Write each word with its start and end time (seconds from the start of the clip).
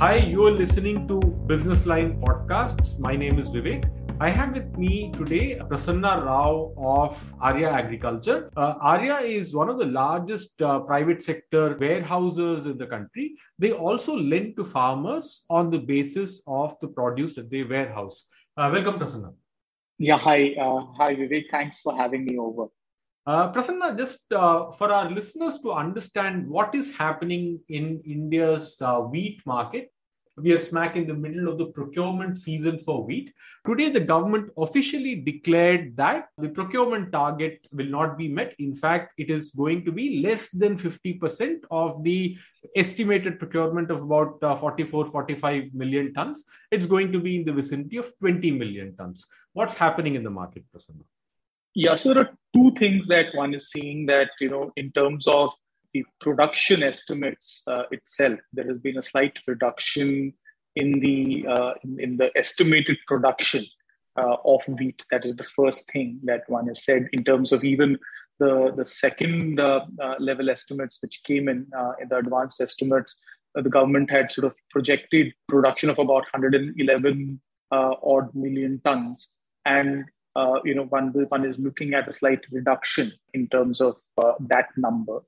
Hi, 0.00 0.14
you 0.14 0.46
are 0.46 0.52
listening 0.52 1.08
to 1.08 1.18
Business 1.48 1.84
Line 1.84 2.20
Podcasts. 2.20 3.00
My 3.00 3.16
name 3.16 3.36
is 3.36 3.48
Vivek. 3.48 3.90
I 4.20 4.30
have 4.30 4.54
with 4.54 4.78
me 4.78 5.10
today 5.10 5.58
Prasanna 5.58 6.24
Rao 6.24 6.72
of 6.78 7.34
Arya 7.40 7.68
Agriculture. 7.68 8.48
Uh, 8.56 8.74
Arya 8.80 9.16
is 9.16 9.52
one 9.52 9.68
of 9.68 9.76
the 9.76 9.86
largest 9.86 10.50
uh, 10.62 10.78
private 10.78 11.20
sector 11.20 11.76
warehouses 11.80 12.66
in 12.66 12.78
the 12.78 12.86
country. 12.86 13.34
They 13.58 13.72
also 13.72 14.16
lend 14.16 14.54
to 14.58 14.62
farmers 14.62 15.44
on 15.50 15.68
the 15.68 15.80
basis 15.80 16.42
of 16.46 16.78
the 16.80 16.86
produce 16.86 17.34
that 17.34 17.50
they 17.50 17.64
warehouse. 17.64 18.26
Uh, 18.56 18.70
welcome, 18.72 19.00
Prasanna. 19.00 19.34
Yeah, 19.98 20.18
hi. 20.18 20.54
Uh, 20.60 20.86
hi, 20.96 21.16
Vivek. 21.16 21.46
Thanks 21.50 21.80
for 21.80 21.96
having 21.96 22.24
me 22.24 22.38
over. 22.38 22.68
Uh, 23.28 23.52
Prasanna, 23.52 23.94
just 23.94 24.32
uh, 24.32 24.70
for 24.70 24.90
our 24.90 25.10
listeners 25.10 25.58
to 25.58 25.70
understand 25.70 26.48
what 26.48 26.74
is 26.74 26.96
happening 26.96 27.60
in 27.68 28.00
India's 28.06 28.78
uh, 28.80 29.00
wheat 29.00 29.42
market, 29.44 29.92
we 30.38 30.50
are 30.52 30.58
smack 30.58 30.96
in 30.96 31.06
the 31.06 31.12
middle 31.12 31.46
of 31.46 31.58
the 31.58 31.66
procurement 31.66 32.38
season 32.38 32.78
for 32.78 33.04
wheat. 33.04 33.34
Today, 33.66 33.90
the 33.90 34.00
government 34.00 34.50
officially 34.56 35.16
declared 35.16 35.94
that 35.98 36.28
the 36.38 36.48
procurement 36.48 37.12
target 37.12 37.66
will 37.70 37.90
not 37.90 38.16
be 38.16 38.28
met. 38.28 38.54
In 38.58 38.74
fact, 38.74 39.12
it 39.18 39.28
is 39.28 39.50
going 39.50 39.84
to 39.84 39.92
be 39.92 40.22
less 40.22 40.48
than 40.48 40.78
50% 40.78 41.64
of 41.70 42.02
the 42.02 42.38
estimated 42.76 43.38
procurement 43.38 43.90
of 43.90 44.04
about 44.04 44.42
uh, 44.42 44.56
44, 44.56 45.04
45 45.04 45.74
million 45.74 46.14
tons. 46.14 46.44
It's 46.70 46.86
going 46.86 47.12
to 47.12 47.20
be 47.20 47.36
in 47.36 47.44
the 47.44 47.52
vicinity 47.52 47.98
of 47.98 48.10
20 48.20 48.52
million 48.52 48.96
tons. 48.96 49.26
What's 49.52 49.74
happening 49.74 50.14
in 50.14 50.24
the 50.24 50.30
market, 50.30 50.64
Prasanna? 50.74 51.04
Yeah, 51.74 51.94
so 51.94 52.12
there 52.12 52.24
are 52.24 52.30
two 52.68 52.78
things 52.78 53.06
that 53.06 53.34
one 53.34 53.54
is 53.54 53.70
seeing 53.70 54.06
that, 54.06 54.30
you 54.40 54.48
know, 54.48 54.72
in 54.76 54.90
terms 54.92 55.26
of 55.26 55.52
the 55.92 56.04
production 56.20 56.82
estimates 56.82 57.62
uh, 57.66 57.84
itself, 57.90 58.38
there 58.52 58.66
has 58.66 58.78
been 58.78 58.98
a 58.98 59.02
slight 59.02 59.38
reduction 59.46 60.32
in 60.76 60.92
the 61.00 61.46
uh, 61.48 61.72
in, 61.82 62.00
in, 62.00 62.16
the 62.16 62.30
estimated 62.36 62.96
production 63.06 63.64
uh, 64.16 64.36
of 64.44 64.60
wheat. 64.68 65.02
That 65.10 65.24
is 65.24 65.36
the 65.36 65.44
first 65.44 65.90
thing 65.90 66.20
that 66.24 66.42
one 66.48 66.68
has 66.68 66.84
said 66.84 67.08
in 67.12 67.24
terms 67.24 67.52
of 67.52 67.64
even 67.64 67.98
the 68.38 68.72
the 68.76 68.84
second 68.84 69.60
uh, 69.60 69.86
uh, 70.00 70.14
level 70.18 70.50
estimates 70.50 70.98
which 71.00 71.22
came 71.24 71.48
in 71.48 71.66
uh, 71.76 71.92
in 72.00 72.08
the 72.08 72.18
advanced 72.18 72.60
estimates. 72.60 73.18
the 73.66 73.70
government 73.76 74.10
had 74.14 74.30
sort 74.30 74.46
of 74.48 74.54
projected 74.74 75.26
production 75.52 75.90
of 75.90 75.98
about 75.98 76.24
111 76.32 77.40
odd 77.70 78.28
million 78.34 78.80
tons, 78.84 79.30
and 79.64 80.04
uh, 80.38 80.60
you 80.64 80.74
know, 80.74 80.84
one, 80.84 81.08
one 81.30 81.44
is 81.44 81.58
looking 81.58 81.94
at 81.94 82.08
a 82.08 82.12
slight 82.12 82.40
reduction 82.52 83.10
in 83.34 83.48
terms 83.48 83.80
of 83.80 83.96
uh, 84.22 84.34
that 84.38 84.66
number. 84.76 85.18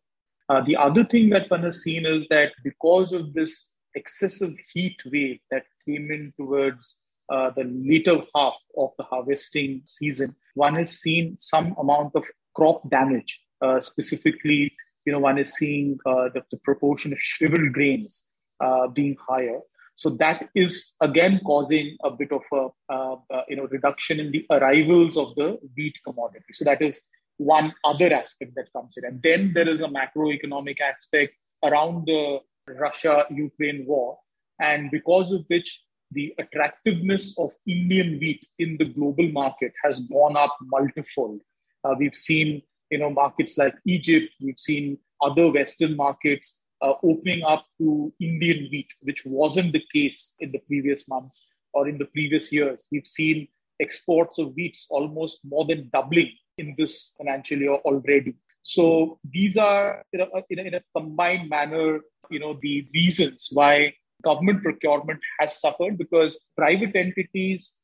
Uh, 0.48 0.60
the 0.60 0.76
other 0.76 1.04
thing 1.04 1.30
that 1.30 1.50
one 1.50 1.64
has 1.64 1.82
seen 1.82 2.06
is 2.06 2.26
that 2.28 2.52
because 2.62 3.12
of 3.12 3.34
this 3.34 3.72
excessive 3.96 4.54
heat 4.72 4.96
wave 5.12 5.40
that 5.50 5.64
came 5.84 6.12
in 6.12 6.32
towards 6.38 6.96
uh, 7.28 7.50
the 7.56 7.64
later 7.64 8.22
half 8.36 8.54
of 8.78 8.90
the 8.98 9.04
harvesting 9.04 9.82
season, 9.84 10.34
one 10.54 10.76
has 10.76 11.00
seen 11.00 11.36
some 11.38 11.74
amount 11.80 12.12
of 12.14 12.24
crop 12.54 12.88
damage. 12.88 13.40
Uh, 13.60 13.80
specifically, 13.80 14.72
you 15.04 15.12
know, 15.12 15.18
one 15.18 15.38
is 15.38 15.52
seeing 15.54 15.98
the, 16.04 16.42
the, 16.50 16.56
proportion 16.58 17.12
of 17.12 17.18
shriveled 17.20 17.72
grains 17.72 18.24
being 18.94 19.16
higher. 19.28 19.58
So 20.00 20.08
that 20.24 20.48
is 20.54 20.96
again 21.02 21.42
causing 21.44 21.98
a 22.02 22.10
bit 22.10 22.32
of 22.32 22.40
a 22.54 22.68
uh, 22.90 23.16
uh, 23.30 23.42
you 23.48 23.56
know 23.56 23.66
reduction 23.70 24.18
in 24.18 24.32
the 24.32 24.46
arrivals 24.50 25.18
of 25.18 25.34
the 25.34 25.58
wheat 25.76 25.94
commodity. 26.06 26.52
So 26.54 26.64
that 26.64 26.80
is 26.80 27.02
one 27.36 27.74
other 27.84 28.10
aspect 28.10 28.52
that 28.56 28.72
comes 28.72 28.96
in, 28.96 29.04
and 29.04 29.22
then 29.22 29.52
there 29.54 29.68
is 29.68 29.82
a 29.82 29.88
macroeconomic 29.88 30.80
aspect 30.80 31.34
around 31.62 32.06
the 32.06 32.38
Russia-Ukraine 32.66 33.84
war, 33.86 34.18
and 34.58 34.90
because 34.90 35.32
of 35.32 35.44
which 35.48 35.84
the 36.12 36.34
attractiveness 36.38 37.38
of 37.38 37.50
Indian 37.66 38.18
wheat 38.20 38.42
in 38.58 38.78
the 38.78 38.86
global 38.86 39.28
market 39.32 39.74
has 39.84 40.00
gone 40.00 40.34
up 40.34 40.56
multifold. 40.62 41.42
Uh, 41.84 41.94
we've 41.98 42.14
seen 42.14 42.62
you 42.90 43.00
know 43.00 43.10
markets 43.10 43.58
like 43.58 43.76
Egypt, 43.84 44.32
we've 44.40 44.64
seen 44.70 44.96
other 45.20 45.52
Western 45.52 45.94
markets 45.94 46.59
uh, 46.82 46.94
opening 47.02 47.42
up 47.44 47.66
to 47.78 48.12
Indian 48.20 48.68
wheat, 48.70 48.92
which 49.00 49.24
wasn't 49.24 49.72
the 49.72 49.84
case 49.92 50.34
in 50.40 50.52
the 50.52 50.60
previous 50.60 51.06
months 51.08 51.48
or 51.72 51.88
in 51.88 51.98
the 51.98 52.06
previous 52.06 52.52
years. 52.52 52.86
We've 52.90 53.06
seen 53.06 53.48
exports 53.80 54.38
of 54.38 54.54
wheats 54.54 54.86
almost 54.90 55.40
more 55.44 55.64
than 55.64 55.90
doubling 55.92 56.32
in 56.58 56.74
this 56.76 57.14
financial 57.16 57.58
year 57.58 57.74
already. 57.74 58.34
So 58.62 59.18
these 59.24 59.56
are, 59.56 60.02
in 60.12 60.20
a, 60.20 60.26
in 60.50 60.58
a, 60.58 60.62
in 60.62 60.74
a 60.74 60.82
combined 60.94 61.48
manner, 61.48 62.00
you 62.30 62.38
know, 62.38 62.58
the 62.60 62.86
reasons 62.94 63.48
why 63.52 63.94
government 64.22 64.62
procurement 64.62 65.20
has 65.40 65.60
suffered 65.60 65.96
because 65.96 66.38
private 66.56 66.94
entities 66.94 67.78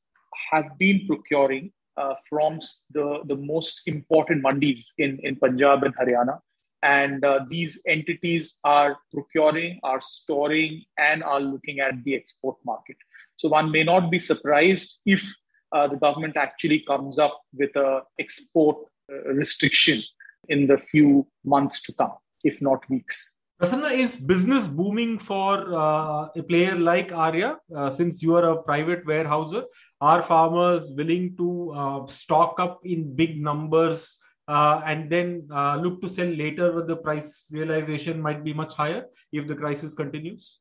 have 0.52 0.66
been 0.78 1.06
procuring 1.06 1.72
uh, 1.96 2.14
from 2.28 2.60
the, 2.92 3.22
the 3.26 3.36
most 3.36 3.82
important 3.86 4.44
mandis 4.44 4.86
in, 4.98 5.18
in 5.22 5.36
Punjab 5.36 5.82
and 5.84 5.96
Haryana 5.96 6.38
and 6.82 7.24
uh, 7.24 7.44
these 7.48 7.80
entities 7.86 8.58
are 8.64 8.96
procuring, 9.12 9.80
are 9.82 10.00
storing, 10.00 10.84
and 10.98 11.22
are 11.22 11.40
looking 11.40 11.80
at 11.80 12.04
the 12.04 12.14
export 12.14 12.56
market. 12.64 12.96
So 13.36 13.48
one 13.48 13.70
may 13.70 13.84
not 13.84 14.10
be 14.10 14.18
surprised 14.18 15.00
if 15.06 15.34
uh, 15.72 15.86
the 15.88 15.96
government 15.96 16.36
actually 16.36 16.80
comes 16.80 17.18
up 17.18 17.40
with 17.52 17.74
a 17.76 18.02
export 18.18 18.76
uh, 19.12 19.32
restriction 19.32 20.02
in 20.48 20.66
the 20.66 20.78
few 20.78 21.26
months 21.44 21.82
to 21.82 21.92
come, 21.94 22.12
if 22.44 22.62
not 22.62 22.88
weeks. 22.88 23.32
Prasanna, 23.60 23.90
is 23.90 24.16
business 24.16 24.66
booming 24.66 25.18
for 25.18 25.74
uh, 25.74 26.28
a 26.36 26.42
player 26.42 26.76
like 26.76 27.10
Arya? 27.12 27.56
Uh, 27.74 27.88
since 27.88 28.22
you 28.22 28.36
are 28.36 28.50
a 28.50 28.62
private 28.62 29.06
warehouser, 29.06 29.64
are 30.00 30.20
farmers 30.20 30.92
willing 30.94 31.34
to 31.38 31.72
uh, 31.74 32.06
stock 32.06 32.60
up 32.60 32.80
in 32.84 33.16
big 33.16 33.42
numbers 33.42 34.18
uh, 34.48 34.80
and 34.86 35.10
then 35.10 35.48
uh, 35.52 35.76
look 35.76 36.00
to 36.02 36.08
sell 36.08 36.26
later 36.26 36.72
when 36.72 36.86
the 36.86 36.96
price 36.96 37.46
realization 37.50 38.20
might 38.20 38.44
be 38.44 38.52
much 38.52 38.74
higher 38.74 39.06
if 39.32 39.46
the 39.46 39.54
crisis 39.54 39.94
continues? 39.94 40.60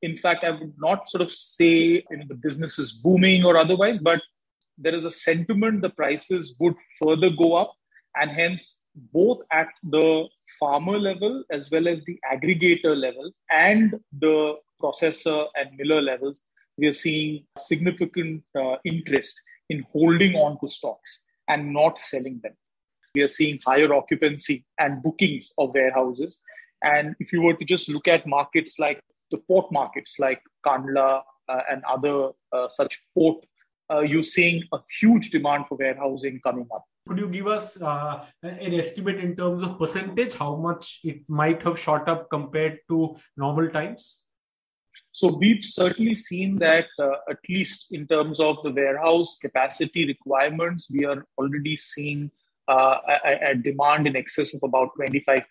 In 0.00 0.16
fact, 0.16 0.44
I 0.44 0.50
would 0.50 0.74
not 0.78 1.08
sort 1.08 1.22
of 1.22 1.30
say 1.30 2.04
you 2.10 2.16
know, 2.16 2.24
the 2.28 2.34
business 2.34 2.78
is 2.78 2.92
booming 2.92 3.44
or 3.44 3.56
otherwise, 3.56 3.98
but 3.98 4.22
there 4.78 4.94
is 4.94 5.04
a 5.04 5.10
sentiment 5.10 5.82
the 5.82 5.90
prices 5.90 6.56
would 6.60 6.74
further 7.02 7.30
go 7.30 7.54
up, 7.54 7.74
and 8.16 8.30
hence 8.30 8.84
both 9.12 9.40
at 9.52 9.68
the 9.82 10.26
farmer 10.58 10.98
level 10.98 11.44
as 11.50 11.70
well 11.70 11.88
as 11.88 12.00
the 12.04 12.18
aggregator 12.32 12.96
level 12.96 13.30
and 13.52 13.94
the 14.20 14.56
processor 14.82 15.46
and 15.56 15.70
miller 15.76 16.00
levels, 16.00 16.40
we 16.78 16.86
are 16.86 16.92
seeing 16.92 17.44
significant 17.56 18.42
uh, 18.56 18.76
interest 18.84 19.40
in 19.68 19.84
holding 19.90 20.34
on 20.36 20.58
to 20.60 20.68
stocks 20.68 21.24
and 21.48 21.72
not 21.72 21.98
selling 21.98 22.40
them 22.42 22.54
we 23.14 23.22
are 23.22 23.28
seeing 23.28 23.58
higher 23.66 23.92
occupancy 23.92 24.64
and 24.78 25.02
bookings 25.02 25.52
of 25.58 25.74
warehouses. 25.74 26.38
And 26.82 27.14
if 27.18 27.32
you 27.32 27.42
were 27.42 27.54
to 27.54 27.64
just 27.64 27.88
look 27.88 28.08
at 28.08 28.26
markets 28.26 28.78
like 28.78 29.00
the 29.30 29.38
port 29.38 29.72
markets 29.72 30.16
like 30.18 30.40
Kandla 30.64 31.22
uh, 31.48 31.60
and 31.70 31.82
other 31.88 32.30
uh, 32.52 32.68
such 32.68 33.00
port, 33.14 33.44
uh, 33.90 34.00
you're 34.00 34.22
seeing 34.22 34.62
a 34.72 34.78
huge 35.00 35.30
demand 35.30 35.66
for 35.66 35.76
warehousing 35.76 36.40
coming 36.44 36.68
up. 36.74 36.84
Could 37.08 37.18
you 37.18 37.28
give 37.28 37.46
us 37.46 37.80
uh, 37.80 38.26
an 38.42 38.74
estimate 38.74 39.16
in 39.16 39.34
terms 39.34 39.62
of 39.62 39.78
percentage, 39.78 40.34
how 40.34 40.56
much 40.56 41.00
it 41.04 41.22
might 41.26 41.62
have 41.62 41.78
shot 41.78 42.06
up 42.06 42.28
compared 42.28 42.80
to 42.90 43.16
normal 43.36 43.70
times? 43.70 44.20
So 45.12 45.36
we've 45.36 45.64
certainly 45.64 46.14
seen 46.14 46.58
that 46.58 46.86
uh, 46.98 47.12
at 47.30 47.38
least 47.48 47.94
in 47.94 48.06
terms 48.06 48.40
of 48.40 48.62
the 48.62 48.70
warehouse 48.70 49.38
capacity 49.38 50.06
requirements, 50.06 50.88
we 50.90 51.06
are 51.06 51.24
already 51.38 51.76
seeing 51.76 52.30
uh, 52.68 52.98
a, 53.24 53.50
a, 53.50 53.54
demand 53.54 54.06
in 54.06 54.14
excess 54.14 54.54
of 54.54 54.60
about 54.62 54.90
25% 55.00 55.44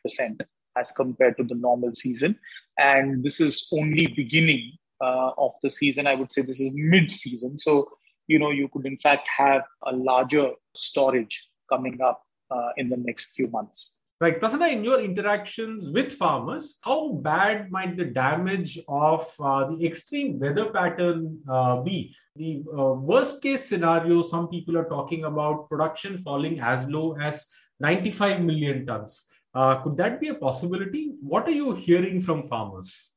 as 0.77 0.91
compared 0.91 1.35
to 1.37 1.43
the 1.43 1.55
normal 1.55 1.93
season. 1.95 2.37
And 2.77 3.23
this 3.23 3.39
is 3.39 3.67
only 3.73 4.07
beginning 4.07 4.73
uh, 5.01 5.31
of 5.37 5.51
the 5.63 5.69
season. 5.69 6.07
I 6.07 6.15
would 6.15 6.31
say 6.31 6.43
this 6.43 6.59
is 6.59 6.73
mid-season. 6.75 7.57
So, 7.57 7.89
you 8.27 8.39
know, 8.39 8.51
you 8.51 8.67
could 8.67 8.85
in 8.85 8.97
fact 8.97 9.27
have 9.35 9.63
a 9.83 9.93
larger 9.93 10.51
storage 10.75 11.49
coming 11.69 11.99
up 12.01 12.23
uh, 12.51 12.69
in 12.77 12.89
the 12.89 12.97
next 12.97 13.35
few 13.35 13.47
months. 13.47 13.96
Right. 14.19 14.41
Prasanna, 14.41 14.71
in 14.71 14.83
your 14.83 14.99
interactions 14.99 15.89
with 15.89 16.11
farmers, 16.11 16.79
how 16.83 17.09
bad 17.21 17.69
might 17.69 17.97
the 17.97 18.05
damage 18.05 18.79
of 18.87 19.31
uh, 19.39 19.69
the 19.69 19.85
extreme 19.85 20.39
weather 20.39 20.71
pattern 20.71 21.39
uh, 21.47 21.81
be? 21.81 22.15
The 22.35 22.63
uh, 22.75 22.93
worst 22.93 23.43
case 23.43 23.65
scenario, 23.65 24.23
some 24.23 24.47
people 24.47 24.75
are 24.75 24.89
talking 24.89 25.25
about 25.25 25.69
production 25.69 26.17
falling 26.17 26.59
as 26.59 26.87
low 26.87 27.15
as 27.21 27.45
95 27.79 28.41
million 28.41 28.87
tons. 28.87 29.25
Uh, 29.53 29.83
could 29.83 29.97
that 29.97 30.19
be 30.19 30.29
a 30.29 30.35
possibility? 30.35 31.11
What 31.21 31.47
are 31.47 31.51
you 31.51 31.75
hearing 31.75 32.19
from 32.19 32.41
farmers? 32.41 33.13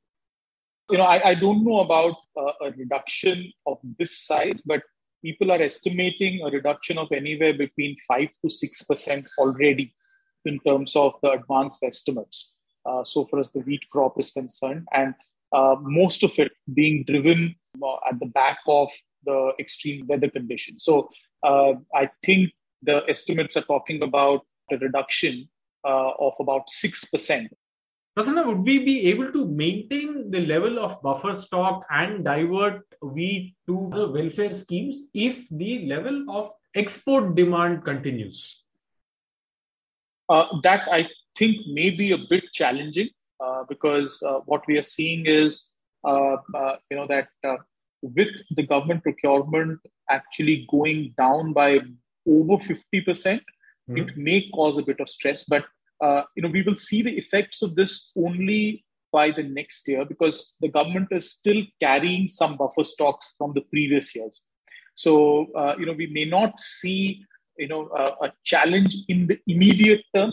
You 0.91 0.99
know, 0.99 1.05
I, 1.05 1.31
I 1.31 1.35
don't 1.35 1.64
know 1.64 1.81
about 1.81 2.17
uh, 2.37 2.52
a 2.61 2.73
reduction 2.73 3.50
of 3.67 3.79
this 3.99 4.19
size, 4.20 4.61
but 4.67 4.82
people 5.25 5.50
are 5.50 5.62
estimating 5.62 6.43
a 6.43 6.50
reduction 6.50 6.99
of 6.99 7.11
anywhere 7.11 7.55
between 7.55 7.97
5 8.06 8.29
to 8.44 8.49
6% 8.49 9.26
already 9.38 9.94
in 10.45 10.59
terms 10.61 10.97
of 10.97 11.15
the 11.23 11.33
advanced 11.33 11.83
estimates. 11.83 12.61
Uh, 12.87 13.05
so 13.05 13.25
far 13.25 13.41
as 13.41 13.51
the 13.51 13.61
wheat 13.61 13.85
crop 13.91 14.19
is 14.19 14.31
concerned, 14.31 14.87
and 14.93 15.15
uh, 15.53 15.77
most 15.81 16.23
of 16.23 16.33
it 16.39 16.53
being 16.73 17.05
driven 17.05 17.55
uh, 17.83 17.97
at 18.09 18.19
the 18.21 18.27
back 18.27 18.59
of 18.67 18.89
the 19.25 19.53
extreme 19.59 20.07
weather 20.07 20.31
conditions. 20.31 20.85
So 20.85 21.11
uh, 21.43 21.75
I 21.95 22.11
think 22.25 22.53
the 22.83 23.05
estimates 23.09 23.57
are 23.57 23.63
talking 23.63 24.03
about 24.03 24.47
a 24.71 24.79
reduction 24.79 25.49
uh, 25.85 26.13
of 26.19 26.35
about 26.41 26.69
6%. 26.69 27.49
Prasanna, 28.19 28.47
would 28.47 28.67
we 28.67 28.79
be 28.81 29.07
able 29.09 29.31
to 29.33 29.47
maintain 29.47 30.31
the 30.31 30.45
level 30.47 30.79
of 30.79 31.01
buffer 31.03 31.35
stock 31.35 31.87
and 31.91 32.25
divert 32.25 32.83
wheat 33.03 33.55
to 33.69 33.91
the 33.95 34.09
welfare 34.09 34.53
schemes 34.53 35.03
if 35.15 35.49
the 35.51 35.87
level 35.87 36.25
of 36.29 36.51
export 36.75 37.35
demand 37.35 37.85
continues? 37.85 38.65
Uh, 40.31 40.47
that 40.62 40.87
I 40.91 41.09
think 41.37 41.67
may 41.67 41.91
be 41.91 42.12
a 42.12 42.19
bit 42.19 42.44
challenging 42.53 43.09
uh, 43.44 43.65
because 43.69 44.23
uh, 44.23 44.38
what 44.47 44.62
we 44.69 44.79
are 44.79 44.88
seeing 44.97 45.27
is, 45.27 45.73
uh, 46.05 46.37
uh, 46.55 46.77
you 46.88 46.97
know, 46.97 47.06
that 47.09 47.29
uh, 47.44 47.56
with 48.00 48.29
the 48.53 48.62
government 48.62 49.03
procurement 49.03 49.81
actually 50.09 50.69
going 50.71 51.15
down 51.19 51.53
by 51.53 51.81
over 52.27 52.56
50%, 52.56 52.71
mm 53.05 53.41
hmm 53.88 53.97
it 53.97 54.17
may 54.17 54.49
cause 54.55 54.79
a 54.79 54.82
bit 54.82 55.00
of 55.00 55.09
stress. 55.09 55.43
But, 55.43 55.65
you 56.37 56.43
know, 56.43 56.49
we 56.49 56.62
will 56.62 56.76
see 56.76 57.03
the 57.03 57.19
effects 57.19 57.61
of 57.61 57.75
this 57.75 58.12
only 58.17 58.85
by 59.12 59.33
the 59.33 59.43
next 59.43 59.88
year 59.88 60.05
because 60.05 60.55
the 60.61 60.69
government 60.69 61.09
is 61.11 61.33
still 61.33 61.62
carrying 61.83 62.29
some 62.29 62.56
buffer 62.56 62.85
stocks 62.85 63.35
from 63.37 63.53
the 63.55 63.62
previous 63.62 64.15
years. 64.15 64.43
So, 64.94 65.47
uh, 65.56 65.75
you 65.79 65.87
know, 65.87 65.93
we 65.93 66.06
may 66.06 66.25
not 66.25 66.61
see, 66.61 67.25
you 67.61 67.69
know, 67.69 67.89
a, 67.97 68.27
a 68.27 68.33
challenge 68.45 68.97
in 69.09 69.27
the 69.27 69.39
immediate 69.47 70.03
term, 70.15 70.33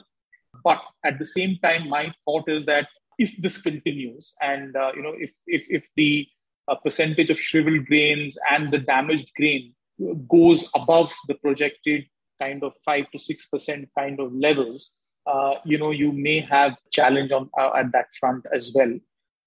but 0.64 0.82
at 1.06 1.20
the 1.20 1.26
same 1.26 1.58
time, 1.64 1.90
my 1.90 2.14
thought 2.26 2.48
is 2.48 2.66
that 2.66 2.88
if 3.20 3.36
this 3.38 3.62
continues 3.62 4.34
and, 4.42 4.76
uh, 4.76 4.92
you 4.96 5.02
know, 5.02 5.14
if, 5.18 5.32
if, 5.46 5.66
if 5.70 5.88
the 5.96 6.28
uh, 6.68 6.76
percentage 6.76 7.30
of 7.30 7.40
shriveled 7.40 7.86
grains 7.86 8.38
and 8.52 8.72
the 8.72 8.80
damaged 8.80 9.32
grain 9.36 9.74
goes 10.30 10.70
above 10.76 11.14
the 11.28 11.36
projected 11.36 12.06
kind 12.42 12.64
of 12.64 12.74
5 12.86 13.10
to 13.12 13.18
6% 13.18 13.88
kind 13.98 14.20
of 14.20 14.34
levels, 14.34 14.92
uh, 15.26 15.56
you 15.66 15.78
know, 15.78 15.92
you 15.92 16.12
may 16.12 16.40
have 16.40 16.76
challenge 16.92 17.32
on 17.32 17.50
uh, 17.60 17.72
at 17.76 17.92
that 17.92 18.08
front 18.20 18.46
as 18.54 18.72
well. 18.74 18.94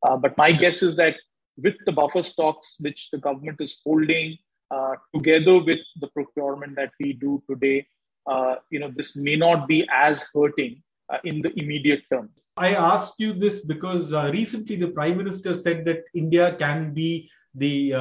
Uh, 0.07 0.17
but 0.17 0.37
my 0.37 0.53
guess 0.53 0.83
is 0.83 0.97
that 0.97 1.17
with 1.57 1.77
the 1.87 1.93
buffer 1.93 2.23
stocks 2.23 2.77
which 2.81 3.11
the 3.11 3.19
government 3.19 3.61
is 3.61 3.81
holding, 3.85 4.37
uh, 4.71 4.95
together 5.15 5.63
with 5.63 5.81
the 6.01 6.09
procurement 6.09 6.77
that 6.77 6.93
we 7.01 7.13
do 7.13 7.43
today, 7.49 7.87
uh, 8.27 8.57
you 8.71 8.79
know, 8.79 8.93
this 8.97 9.17
may 9.17 9.37
not 9.37 9.67
be 9.67 9.89
as 9.93 10.25
hurting 10.35 10.83
uh, 11.09 11.19
in 11.25 11.43
the 11.43 11.53
immediate 11.59 12.03
term. 12.13 12.29
I 12.57 12.75
asked 12.75 13.15
you 13.19 13.33
this 13.33 13.65
because 13.65 14.13
recently 14.13 14.77
the 14.77 14.89
Prime 14.89 15.17
Minister 15.17 15.55
said 15.55 15.85
that 15.87 16.05
India 16.15 16.57
can 16.59 16.93
be 16.93 17.31
the 17.55 17.93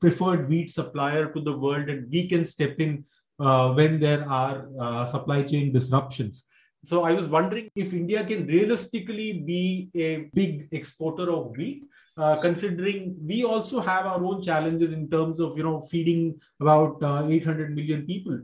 preferred 0.00 0.48
wheat 0.48 0.70
supplier 0.70 1.32
to 1.32 1.40
the 1.40 1.56
world 1.56 1.88
and 1.88 2.10
we 2.10 2.28
can 2.28 2.44
step 2.44 2.78
in 2.78 3.04
when 3.38 3.98
there 3.98 4.28
are 4.28 5.06
supply 5.06 5.44
chain 5.44 5.72
disruptions. 5.72 6.46
So 6.84 7.04
I 7.04 7.12
was 7.12 7.26
wondering 7.26 7.70
if 7.74 7.92
India 7.92 8.24
can 8.24 8.46
realistically 8.46 9.32
be 9.32 9.90
a 9.94 10.30
big 10.32 10.68
exporter 10.70 11.30
of 11.32 11.56
wheat, 11.56 11.84
uh, 12.16 12.40
considering 12.40 13.16
we 13.20 13.44
also 13.44 13.80
have 13.80 14.06
our 14.06 14.22
own 14.22 14.42
challenges 14.42 14.92
in 14.92 15.10
terms 15.10 15.40
of 15.40 15.56
you 15.56 15.64
know 15.64 15.80
feeding 15.80 16.40
about 16.60 17.02
uh, 17.02 17.26
800 17.28 17.74
million 17.74 18.06
people. 18.06 18.40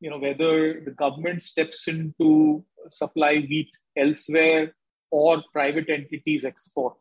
You 0.00 0.10
know 0.10 0.18
whether 0.18 0.80
the 0.80 0.92
government 0.92 1.42
steps 1.42 1.88
in 1.88 2.14
to 2.20 2.64
supply 2.90 3.38
wheat 3.38 3.70
elsewhere 3.96 4.74
or 5.10 5.42
private 5.52 5.88
entities 5.88 6.44
export. 6.44 6.94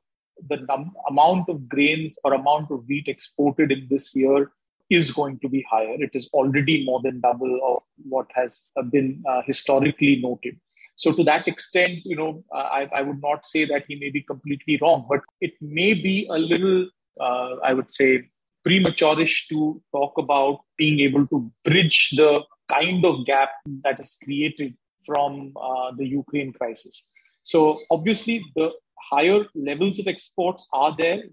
The 0.48 0.58
num- 0.58 0.96
amount 1.08 1.50
of 1.50 1.70
grains 1.70 2.18
or 2.24 2.34
amount 2.34 2.72
of 2.72 2.88
wheat 2.88 3.08
exported 3.08 3.72
in 3.72 3.88
this 3.90 4.16
year 4.16 4.52
is 4.90 5.12
going 5.12 5.40
to 5.40 5.50
be 5.50 5.66
higher. 5.70 5.96
It 6.00 6.12
is 6.14 6.30
already 6.34 6.86
more 6.86 7.02
than 7.02 7.22
double 7.22 7.60
of 7.64 7.82
what 8.08 8.28
has 8.34 8.62
been 8.90 9.24
uh, 9.28 9.42
historically 9.46 10.20
noted. 10.22 10.60
So, 10.96 11.12
to 11.14 11.24
that 11.24 11.48
extent, 11.48 12.00
you 12.04 12.16
know, 12.16 12.44
uh, 12.54 12.70
I, 12.80 12.90
I, 12.94 13.02
would 13.02 13.22
not 13.22 13.46
say 13.46 13.66
that 13.66 13.86
he 13.88 13.96
may 13.96 14.12
be 14.12 14.22
completely 14.22 14.78
wrong, 14.80 15.08
but 15.10 15.22
it 15.42 15.54
may 15.60 15.96
be 15.96 16.28
a 16.30 16.38
little, 16.38 16.88
uh, 17.20 17.56
I 17.64 17.74
would 17.74 17.90
say, 17.90 18.30
premature-ish 18.64 19.48
to 19.48 19.82
talk 19.92 20.18
about 20.20 20.60
being 20.78 21.00
able 21.00 21.26
to 21.28 21.52
bridge 21.64 22.12
the 22.12 22.44
kind 22.70 23.04
of 23.06 23.26
gap 23.26 23.50
that 23.84 24.00
is 24.00 24.16
created 24.24 24.76
from 25.04 25.54
uh, 25.60 25.92
the 25.98 26.06
Ukraine 26.06 26.54
crisis. 26.54 27.10
So, 27.42 27.80
obviously, 27.90 28.46
the 28.56 28.72
higher 29.00 29.46
levels 29.56 29.98
of 29.98 30.08
exports 30.08 30.68
are 30.74 30.96
there 30.96 31.24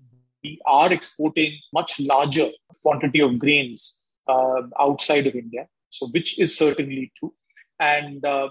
we 0.42 0.58
are 0.66 0.92
exporting 0.92 1.58
much 1.72 2.00
larger 2.00 2.48
quantity 2.82 3.20
of 3.20 3.38
grains 3.38 3.96
uh, 4.28 4.62
outside 4.78 5.26
of 5.26 5.34
India, 5.34 5.66
so 5.90 6.08
which 6.08 6.38
is 6.38 6.56
certainly 6.56 7.12
true. 7.16 7.34
And 7.78 8.24
uh, 8.24 8.50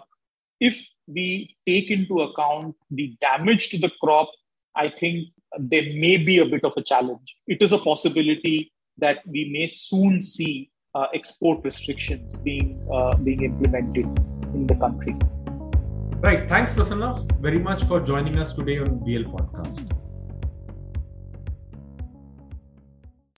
if 0.59 0.87
we 1.07 1.55
take 1.67 1.89
into 1.89 2.19
account 2.21 2.75
the 2.91 3.15
damage 3.21 3.69
to 3.69 3.79
the 3.79 3.91
crop, 4.01 4.29
I 4.75 4.89
think 4.89 5.29
there 5.57 5.83
may 5.83 6.17
be 6.17 6.39
a 6.39 6.45
bit 6.45 6.63
of 6.63 6.73
a 6.77 6.83
challenge. 6.83 7.35
It 7.47 7.61
is 7.61 7.73
a 7.73 7.77
possibility 7.77 8.71
that 8.97 9.19
we 9.25 9.49
may 9.51 9.67
soon 9.67 10.21
see 10.21 10.69
uh, 10.95 11.07
export 11.13 11.63
restrictions 11.63 12.37
being 12.37 12.79
uh, 12.91 13.15
being 13.17 13.43
implemented 13.43 14.05
in 14.53 14.67
the 14.67 14.75
country. 14.75 15.15
Right. 16.21 16.49
Thanks, 16.49 16.73
Prasanna, 16.73 17.11
very 17.39 17.59
much 17.59 17.83
for 17.85 18.01
joining 18.01 18.37
us 18.37 18.51
today 18.53 18.79
on 18.79 18.99
BL 18.99 19.29
Podcast. 19.35 19.98